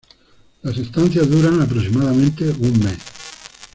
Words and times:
Las 0.63 0.75
estancias 0.79 1.29
duran 1.29 1.61
aproximadamente 1.61 2.45
un 2.49 2.79
mes. 2.79 2.97